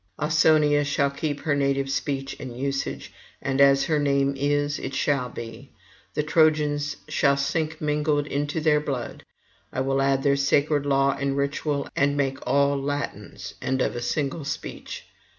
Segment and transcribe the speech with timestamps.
[0.17, 5.29] Ausonia shall keep her native speech and usage, and as her name is, it shall
[5.29, 5.69] be.
[6.15, 9.23] The Trojans shall sink mingling into their blood;
[9.71, 14.01] I will add their sacred law and ritual, and make all Latins and of a
[14.01, 15.05] single speech.